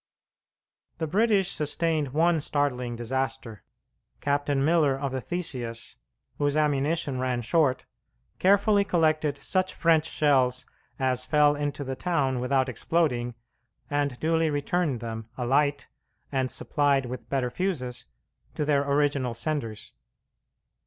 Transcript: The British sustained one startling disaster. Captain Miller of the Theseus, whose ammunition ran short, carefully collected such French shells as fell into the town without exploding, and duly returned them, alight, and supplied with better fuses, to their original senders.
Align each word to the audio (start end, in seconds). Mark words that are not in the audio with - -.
The 0.97 1.05
British 1.05 1.51
sustained 1.51 2.07
one 2.11 2.39
startling 2.39 2.95
disaster. 2.95 3.61
Captain 4.19 4.65
Miller 4.65 4.97
of 4.97 5.11
the 5.11 5.21
Theseus, 5.21 5.97
whose 6.39 6.57
ammunition 6.57 7.19
ran 7.19 7.43
short, 7.43 7.85
carefully 8.39 8.83
collected 8.83 9.37
such 9.37 9.75
French 9.75 10.07
shells 10.09 10.65
as 10.97 11.23
fell 11.23 11.55
into 11.55 11.83
the 11.83 11.95
town 11.95 12.39
without 12.39 12.67
exploding, 12.67 13.35
and 13.91 14.19
duly 14.19 14.49
returned 14.49 15.01
them, 15.01 15.29
alight, 15.37 15.87
and 16.31 16.49
supplied 16.49 17.05
with 17.05 17.29
better 17.29 17.51
fuses, 17.51 18.07
to 18.55 18.65
their 18.65 18.81
original 18.83 19.35
senders. 19.35 19.93